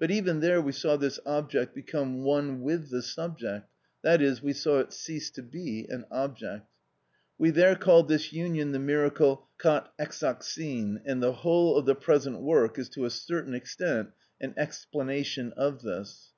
But 0.00 0.10
even 0.10 0.40
there 0.40 0.60
we 0.60 0.72
saw 0.72 0.96
this 0.96 1.20
object 1.24 1.76
become 1.76 2.24
one 2.24 2.60
with 2.60 2.90
the 2.90 3.02
subject; 3.02 3.68
that 4.02 4.20
is, 4.20 4.42
we 4.42 4.52
saw 4.52 4.80
it 4.80 4.92
cease 4.92 5.30
to 5.30 5.44
be 5.44 5.86
an 5.88 6.06
object. 6.10 6.66
We 7.38 7.50
there 7.50 7.76
called 7.76 8.08
this 8.08 8.32
union 8.32 8.72
the 8.72 8.80
miracle 8.80 9.46
κατ᾽ 9.62 9.86
εξοχην, 10.00 11.02
and 11.04 11.22
the 11.22 11.32
whole 11.34 11.78
of 11.78 11.86
the 11.86 11.94
present 11.94 12.40
work 12.40 12.80
is 12.80 12.88
to 12.88 13.04
a 13.04 13.10
certain 13.10 13.54
extent 13.54 14.08
an 14.40 14.54
explanation 14.56 15.52
of 15.56 15.82
this. 15.82 16.32